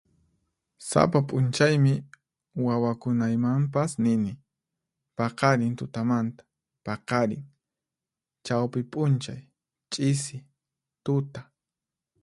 [0.89, 1.93] Sapa p'unchaymi
[2.65, 4.31] wawakunaymanpas nini:
[5.17, 6.41] paqarin tutamanta,
[6.85, 7.43] paqarin,
[8.45, 9.41] chawpi p'unchay,
[9.91, 10.37] ch'isi,
[11.05, 11.41] tuta.